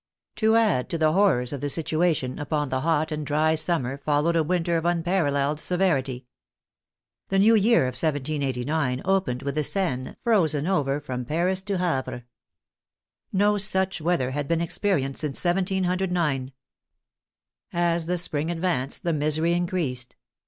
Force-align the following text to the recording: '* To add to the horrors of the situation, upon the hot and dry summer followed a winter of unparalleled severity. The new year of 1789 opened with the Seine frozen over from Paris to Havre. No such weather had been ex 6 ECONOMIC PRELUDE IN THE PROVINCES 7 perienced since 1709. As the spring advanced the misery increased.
'* 0.21 0.35
To 0.37 0.55
add 0.55 0.89
to 0.89 0.97
the 0.97 1.13
horrors 1.13 1.53
of 1.53 1.61
the 1.61 1.69
situation, 1.69 2.39
upon 2.39 2.69
the 2.69 2.81
hot 2.81 3.11
and 3.11 3.23
dry 3.23 3.53
summer 3.53 3.99
followed 3.99 4.35
a 4.35 4.41
winter 4.41 4.75
of 4.75 4.83
unparalleled 4.83 5.59
severity. 5.59 6.25
The 7.29 7.37
new 7.37 7.53
year 7.53 7.83
of 7.83 7.91
1789 7.93 9.03
opened 9.05 9.43
with 9.43 9.53
the 9.53 9.63
Seine 9.63 10.15
frozen 10.23 10.65
over 10.65 10.99
from 11.01 11.23
Paris 11.23 11.61
to 11.61 11.77
Havre. 11.77 12.25
No 13.31 13.59
such 13.59 14.01
weather 14.01 14.31
had 14.31 14.47
been 14.47 14.59
ex 14.59 14.73
6 14.73 14.77
ECONOMIC 14.79 14.91
PRELUDE 14.91 15.05
IN 15.05 15.11
THE 15.11 15.17
PROVINCES 15.19 15.39
7 15.39 15.65
perienced 15.65 15.67
since 15.75 15.85
1709. 16.49 16.51
As 17.71 18.05
the 18.07 18.17
spring 18.17 18.49
advanced 18.49 19.03
the 19.03 19.13
misery 19.13 19.53
increased. 19.53 20.15